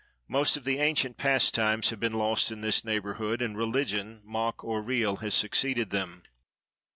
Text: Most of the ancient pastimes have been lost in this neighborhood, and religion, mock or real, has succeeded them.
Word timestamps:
Most 0.27 0.57
of 0.57 0.63
the 0.63 0.79
ancient 0.79 1.17
pastimes 1.17 1.91
have 1.91 1.99
been 1.99 2.13
lost 2.17 2.51
in 2.51 2.61
this 2.61 2.83
neighborhood, 2.83 3.39
and 3.39 3.55
religion, 3.55 4.21
mock 4.23 4.63
or 4.63 4.81
real, 4.81 5.17
has 5.17 5.35
succeeded 5.35 5.91
them. 5.91 6.23